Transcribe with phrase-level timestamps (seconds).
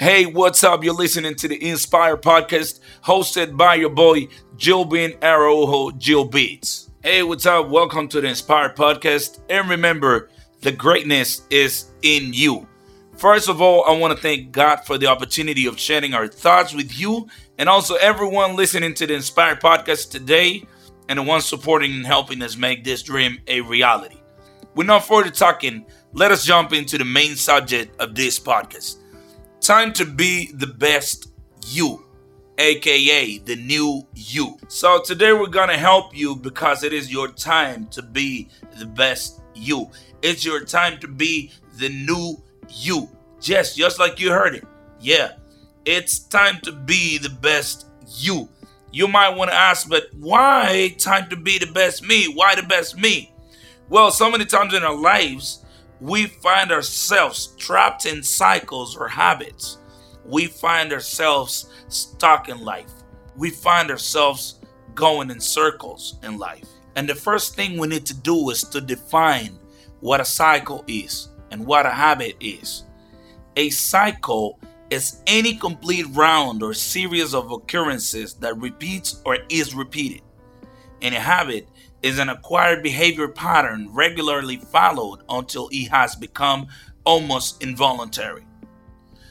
[0.00, 0.84] Hey, what's up?
[0.84, 6.88] You're listening to the Inspire Podcast hosted by your boy Jilbin Araujo Jill Beats.
[7.02, 7.68] Hey, what's up?
[7.68, 9.40] Welcome to the Inspire Podcast.
[9.50, 10.30] And remember,
[10.60, 12.68] the greatness is in you.
[13.16, 16.72] First of all, I want to thank God for the opportunity of sharing our thoughts
[16.72, 17.26] with you
[17.58, 20.64] and also everyone listening to the Inspire Podcast today
[21.08, 24.20] and the ones supporting and helping us make this dream a reality.
[24.76, 28.98] With no further talking, let us jump into the main subject of this podcast.
[29.60, 31.30] Time to be the best
[31.66, 32.04] you,
[32.58, 34.56] aka the new you.
[34.68, 38.48] So, today we're gonna help you because it is your time to be
[38.78, 39.90] the best you.
[40.22, 43.10] It's your time to be the new you.
[43.40, 44.64] Just, just like you heard it.
[45.00, 45.32] Yeah,
[45.84, 47.86] it's time to be the best
[48.16, 48.48] you.
[48.92, 52.26] You might want to ask, but why time to be the best me?
[52.32, 53.32] Why the best me?
[53.88, 55.64] Well, so many times in our lives,
[56.00, 59.78] we find ourselves trapped in cycles or habits.
[60.24, 62.90] We find ourselves stuck in life.
[63.36, 64.60] We find ourselves
[64.94, 66.66] going in circles in life.
[66.96, 69.58] And the first thing we need to do is to define
[70.00, 72.84] what a cycle is and what a habit is.
[73.56, 80.22] A cycle is any complete round or series of occurrences that repeats or is repeated.
[81.02, 81.68] And a habit
[82.02, 86.66] is an acquired behavior pattern regularly followed until it has become
[87.04, 88.46] almost involuntary.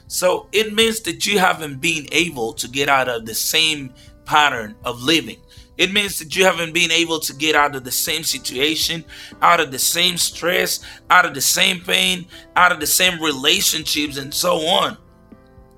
[0.07, 3.93] So it means that you haven't been able to get out of the same
[4.25, 5.37] pattern of living.
[5.77, 9.05] It means that you haven't been able to get out of the same situation,
[9.41, 10.79] out of the same stress,
[11.09, 14.97] out of the same pain, out of the same relationships, and so on.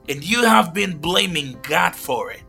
[0.08, 2.44] And you have been blaming God for it.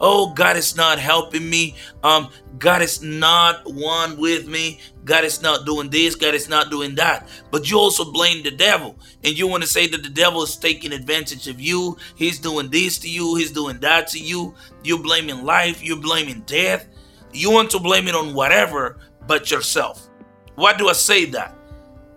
[0.00, 1.74] Oh, God is not helping me.
[2.02, 4.80] Um, God is not one with me.
[5.04, 6.14] God is not doing this.
[6.14, 7.28] God is not doing that.
[7.50, 8.96] But you also blame the devil.
[9.24, 11.96] And you want to say that the devil is taking advantage of you.
[12.14, 13.36] He's doing this to you.
[13.36, 14.54] He's doing that to you.
[14.84, 15.82] You're blaming life.
[15.82, 16.86] You're blaming death.
[17.32, 20.08] You want to blame it on whatever but yourself.
[20.56, 21.54] Why do I say that?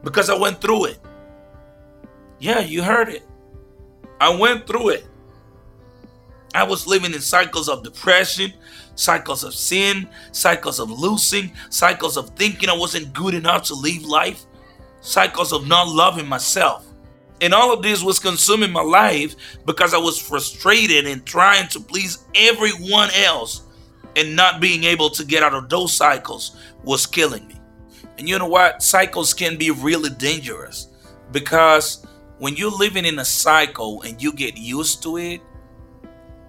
[0.03, 0.99] Because I went through it.
[2.39, 3.23] Yeah, you heard it.
[4.21, 5.07] I went through it.
[6.53, 8.53] I was living in cycles of depression,
[8.95, 14.03] cycles of sin, cycles of losing, cycles of thinking I wasn't good enough to leave
[14.03, 14.45] life,
[15.01, 16.85] cycles of not loving myself.
[17.41, 21.79] And all of this was consuming my life because I was frustrated and trying to
[21.79, 23.61] please everyone else
[24.15, 27.55] and not being able to get out of those cycles was killing me.
[28.17, 28.83] And you know what?
[28.83, 30.89] Cycles can be really dangerous
[31.31, 32.05] because
[32.39, 35.41] when you're living in a cycle and you get used to it,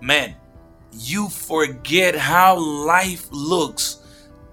[0.00, 0.34] man,
[0.92, 4.00] you forget how life looks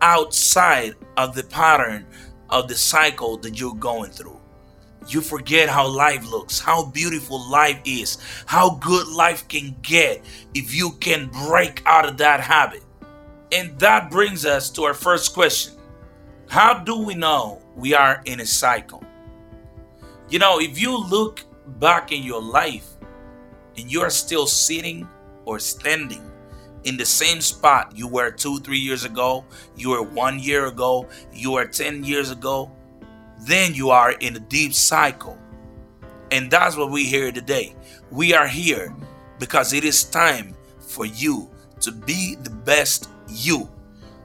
[0.01, 2.05] outside of the pattern
[2.49, 4.39] of the cycle that you're going through.
[5.07, 10.75] You forget how life looks, how beautiful life is, how good life can get if
[10.75, 12.83] you can break out of that habit.
[13.51, 15.75] And that brings us to our first question
[16.49, 19.03] How do we know we are in a cycle?
[20.29, 21.45] You know, if you look
[21.79, 22.87] back in your life
[23.77, 25.07] and you are still sitting
[25.47, 26.29] or standing
[26.83, 31.07] in the same spot you were two, three years ago, you were one year ago,
[31.33, 32.71] you were 10 years ago,
[33.39, 35.37] then you are in a deep cycle.
[36.31, 37.75] And that's what we hear today.
[38.11, 38.93] We are here
[39.39, 43.69] because it is time for you to be the best you.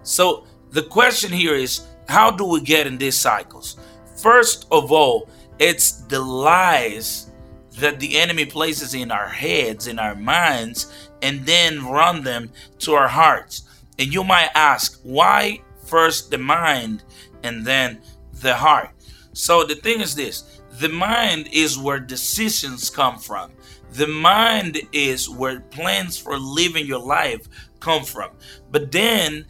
[0.02, 3.76] So the question here is how do we get in these cycles?
[4.16, 5.28] First of all,
[5.58, 7.30] it's the lies
[7.78, 12.50] that the enemy places in our heads, in our minds, and then run them
[12.80, 13.62] to our hearts.
[13.98, 17.04] And you might ask, why first the mind
[17.42, 18.02] and then
[18.32, 18.90] the heart?
[19.32, 23.52] So the thing is this the mind is where decisions come from.
[23.92, 27.46] The mind is where plans for living your life
[27.78, 28.30] come from.
[28.70, 29.46] But then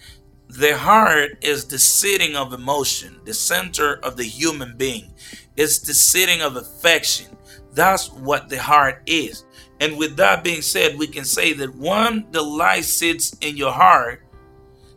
[0.48, 5.14] the heart is the sitting of emotion, the center of the human being.
[5.56, 7.36] It's the sitting of affection.
[7.72, 9.44] That's what the heart is.
[9.80, 13.72] And with that being said, we can say that when the lie sits in your
[13.72, 14.22] heart,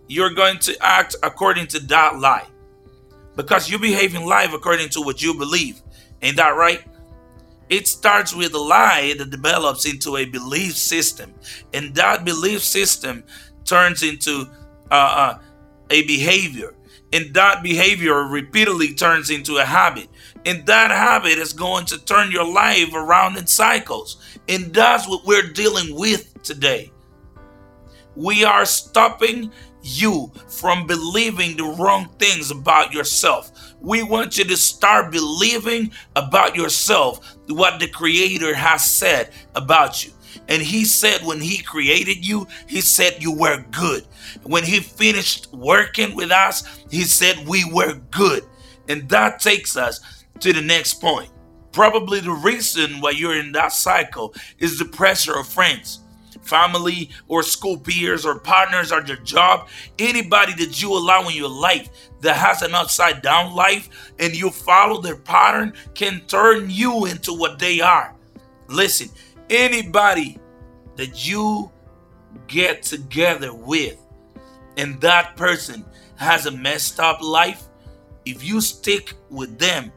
[0.07, 2.48] you're going to act according to that lie.
[3.36, 5.81] Because you behave in life according to what you believe.
[6.22, 6.83] Ain't that right?
[7.69, 11.33] It starts with a lie that develops into a belief system.
[11.74, 13.24] And that belief system
[13.66, 14.45] turns into
[14.92, 15.39] uh, uh,
[15.89, 16.75] a behavior.
[17.12, 20.10] And that behavior repeatedly turns into a habit.
[20.45, 24.18] And that habit is going to turn your life around in cycles.
[24.47, 26.92] And that's what we're dealing with today.
[28.15, 29.51] We are stopping
[29.81, 33.74] you from believing the wrong things about yourself.
[33.80, 40.12] We want you to start believing about yourself what the Creator has said about you.
[40.48, 44.06] And He said when He created you, He said you were good.
[44.44, 48.44] When He finished working with us, He said we were good.
[48.88, 50.00] And that takes us
[50.40, 51.30] to the next point.
[51.72, 56.00] Probably the reason why you're in that cycle is the pressure of friends
[56.46, 59.68] family or school peers or partners or your job,
[60.00, 61.90] anybody that you allow in your life
[62.22, 67.34] that has an upside down life and you follow their pattern can turn you into
[67.34, 68.16] what they are.
[68.68, 69.10] Listen,
[69.50, 70.38] anybody
[70.96, 71.72] that you
[72.48, 73.98] get together with
[74.78, 75.86] and that person
[76.16, 77.64] has a messed up life,
[78.26, 79.92] if you stick with them,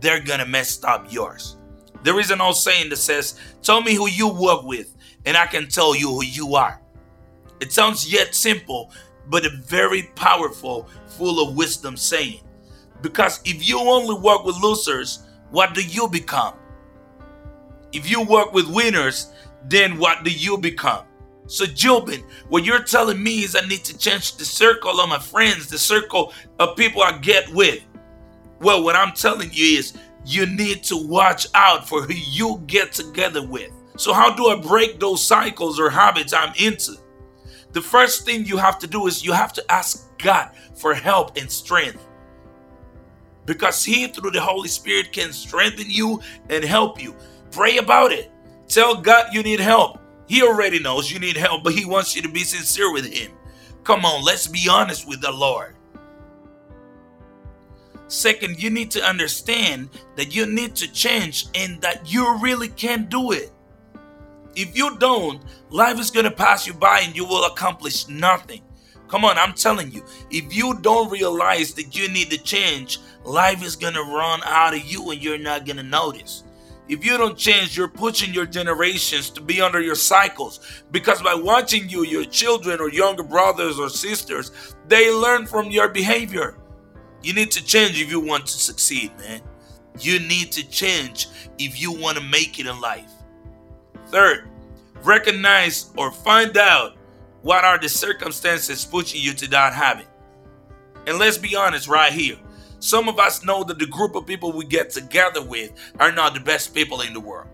[0.00, 1.56] they're gonna mess up yours.
[2.02, 4.94] There is an old saying that says, Tell me who you work with,
[5.24, 6.80] and I can tell you who you are.
[7.60, 8.92] It sounds yet simple,
[9.28, 12.40] but a very powerful, full of wisdom saying.
[13.00, 16.54] Because if you only work with losers, what do you become?
[17.92, 19.32] If you work with winners,
[19.64, 21.04] then what do you become?
[21.46, 25.18] So, Jobin, what you're telling me is I need to change the circle of my
[25.18, 27.82] friends, the circle of people I get with.
[28.64, 29.92] Well, what I'm telling you is
[30.24, 33.70] you need to watch out for who you get together with.
[33.98, 36.94] So, how do I break those cycles or habits I'm into?
[37.72, 41.36] The first thing you have to do is you have to ask God for help
[41.36, 42.08] and strength.
[43.44, 47.14] Because He, through the Holy Spirit, can strengthen you and help you.
[47.50, 48.32] Pray about it.
[48.66, 50.00] Tell God you need help.
[50.26, 53.30] He already knows you need help, but He wants you to be sincere with Him.
[53.82, 55.76] Come on, let's be honest with the Lord.
[58.08, 63.06] Second, you need to understand that you need to change and that you really can
[63.06, 63.50] do it.
[64.54, 68.62] If you don't, life is going to pass you by and you will accomplish nothing.
[69.08, 73.64] Come on, I'm telling you, if you don't realize that you need to change, life
[73.64, 76.44] is going to run out of you and you're not going to notice.
[76.88, 81.34] If you don't change, you're pushing your generations to be under your cycles because by
[81.34, 86.58] watching you, your children or younger brothers or sisters, they learn from your behavior.
[87.24, 89.40] You need to change if you want to succeed, man.
[89.98, 91.28] You need to change
[91.58, 93.10] if you want to make it in life.
[94.08, 94.50] Third,
[95.02, 96.98] recognize or find out
[97.40, 100.06] what are the circumstances pushing you to that habit.
[101.06, 102.36] And let's be honest right here.
[102.78, 106.34] Some of us know that the group of people we get together with are not
[106.34, 107.48] the best people in the world.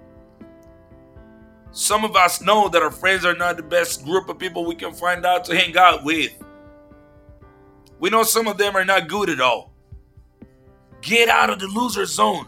[1.70, 4.74] Some of us know that our friends are not the best group of people we
[4.74, 6.32] can find out to hang out with.
[8.00, 9.72] We know some of them are not good at all.
[11.02, 12.46] Get out of the loser zone.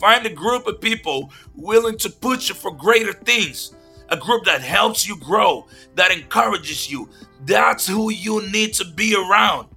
[0.00, 3.74] Find a group of people willing to push you for greater things.
[4.08, 7.08] A group that helps you grow, that encourages you.
[7.44, 9.68] That's who you need to be around.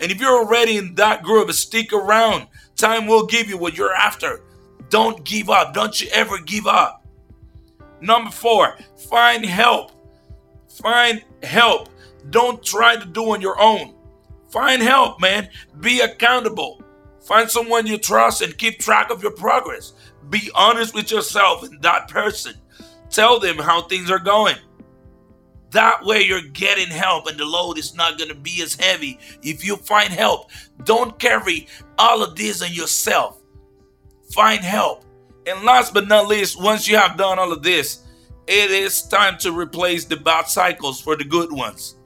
[0.00, 2.46] And if you're already in that group, stick around.
[2.76, 4.42] Time will give you what you're after.
[4.88, 5.74] Don't give up.
[5.74, 7.04] Don't you ever give up.
[8.00, 8.78] Number four,
[9.10, 9.90] find help.
[10.80, 11.88] Find help.
[12.30, 13.97] Don't try to do on your own.
[14.50, 15.48] Find help, man.
[15.80, 16.82] Be accountable.
[17.20, 19.92] Find someone you trust and keep track of your progress.
[20.30, 22.54] Be honest with yourself and that person.
[23.10, 24.56] Tell them how things are going.
[25.70, 29.18] That way, you're getting help, and the load is not going to be as heavy
[29.42, 30.50] if you find help.
[30.84, 31.66] Don't carry
[31.98, 33.42] all of this on yourself.
[34.32, 35.04] Find help.
[35.46, 38.04] And last but not least, once you have done all of this,
[38.46, 41.97] it is time to replace the bad cycles for the good ones.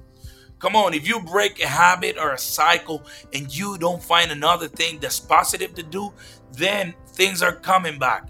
[0.63, 3.03] Come on, if you break a habit or a cycle
[3.33, 6.13] and you don't find another thing that's positive to do,
[6.53, 8.29] then things are coming back.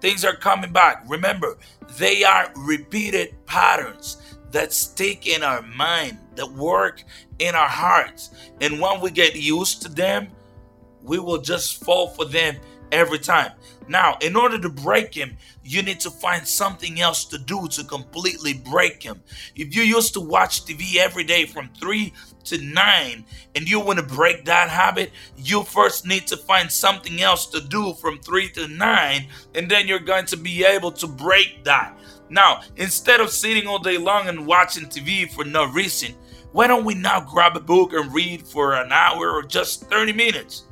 [0.00, 1.04] Things are coming back.
[1.06, 1.56] Remember,
[1.96, 7.04] they are repeated patterns that stick in our mind, that work
[7.38, 8.30] in our hearts.
[8.60, 10.26] And when we get used to them,
[11.04, 12.56] we will just fall for them
[12.92, 13.52] every time.
[13.88, 17.84] Now, in order to break him, you need to find something else to do to
[17.84, 19.20] completely break him.
[19.56, 22.12] If you used to watch TV every day from 3
[22.44, 23.24] to 9
[23.56, 27.60] and you want to break that habit, you first need to find something else to
[27.60, 31.98] do from 3 to 9 and then you're going to be able to break that.
[32.28, 36.14] Now, instead of sitting all day long and watching TV for no reason,
[36.52, 40.12] why don't we now grab a book and read for an hour or just 30
[40.12, 40.64] minutes?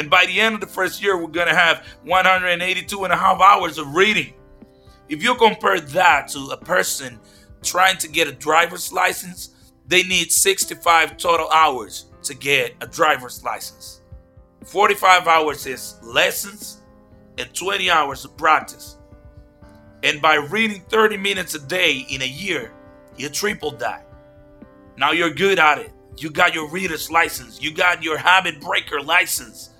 [0.00, 3.16] And by the end of the first year, we're going to have 182 and a
[3.16, 4.32] half hours of reading.
[5.10, 7.20] If you compare that to a person
[7.62, 9.50] trying to get a driver's license,
[9.86, 14.00] they need 65 total hours to get a driver's license.
[14.64, 16.80] 45 hours is lessons
[17.36, 18.96] and 20 hours of practice.
[20.02, 22.72] And by reading 30 minutes a day in a year,
[23.18, 24.06] you tripled that.
[24.96, 25.92] Now you're good at it.
[26.16, 27.60] You got your reader's license.
[27.60, 29.70] You got your habit breaker license.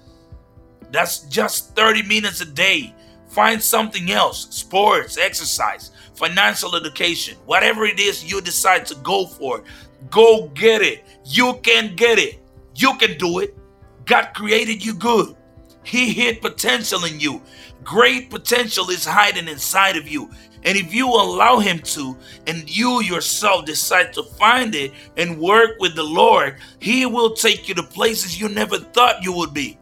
[0.90, 2.94] That's just 30 minutes a day.
[3.28, 9.62] Find something else sports, exercise, financial education, whatever it is you decide to go for.
[10.10, 11.04] Go get it.
[11.24, 12.40] You can get it.
[12.74, 13.56] You can do it.
[14.04, 15.36] God created you good.
[15.84, 17.40] He hid potential in you.
[17.84, 20.30] Great potential is hiding inside of you.
[20.64, 22.16] And if you allow Him to,
[22.46, 27.68] and you yourself decide to find it and work with the Lord, He will take
[27.68, 29.78] you to places you never thought you would be.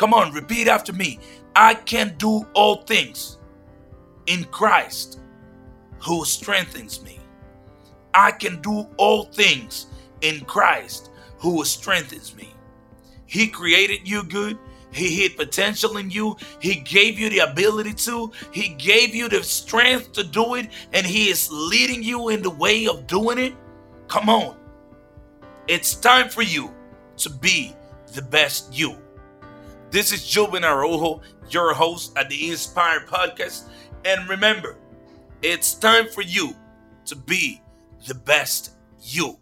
[0.00, 1.18] Come on, repeat after me.
[1.54, 3.36] I can do all things
[4.28, 5.20] in Christ
[5.98, 7.18] who strengthens me.
[8.14, 9.88] I can do all things
[10.22, 12.48] in Christ who strengthens me.
[13.26, 14.58] He created you good.
[14.90, 16.34] He hid potential in you.
[16.60, 18.32] He gave you the ability to.
[18.52, 20.70] He gave you the strength to do it.
[20.94, 23.52] And He is leading you in the way of doing it.
[24.08, 24.56] Come on.
[25.68, 26.74] It's time for you
[27.18, 27.76] to be
[28.14, 28.96] the best you.
[29.90, 33.64] This is Jobin Araujo, your host at the Inspire Podcast.
[34.04, 34.76] And remember,
[35.42, 36.54] it's time for you
[37.06, 37.60] to be
[38.06, 39.36] the best you.